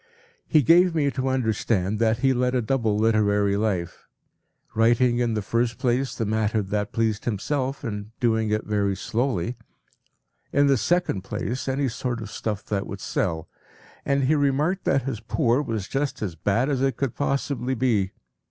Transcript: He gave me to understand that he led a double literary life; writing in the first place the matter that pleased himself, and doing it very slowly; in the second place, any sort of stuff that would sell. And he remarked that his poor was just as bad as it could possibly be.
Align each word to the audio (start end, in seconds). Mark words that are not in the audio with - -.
He 0.47 0.63
gave 0.63 0.95
me 0.95 1.11
to 1.11 1.27
understand 1.29 1.99
that 1.99 2.17
he 2.25 2.33
led 2.33 2.55
a 2.55 2.61
double 2.63 2.97
literary 2.97 3.55
life; 3.55 4.07
writing 4.73 5.19
in 5.19 5.35
the 5.35 5.43
first 5.43 5.77
place 5.77 6.15
the 6.15 6.25
matter 6.25 6.63
that 6.63 6.91
pleased 6.91 7.25
himself, 7.25 7.83
and 7.83 8.09
doing 8.19 8.49
it 8.49 8.65
very 8.65 8.95
slowly; 8.95 9.57
in 10.51 10.65
the 10.65 10.75
second 10.75 11.21
place, 11.21 11.67
any 11.67 11.87
sort 11.87 12.19
of 12.19 12.31
stuff 12.31 12.65
that 12.65 12.87
would 12.87 12.99
sell. 12.99 13.47
And 14.03 14.23
he 14.23 14.33
remarked 14.33 14.85
that 14.85 15.03
his 15.03 15.19
poor 15.19 15.61
was 15.61 15.87
just 15.87 16.23
as 16.23 16.33
bad 16.33 16.67
as 16.67 16.81
it 16.81 16.97
could 16.97 17.13
possibly 17.13 17.75
be. 17.75 18.09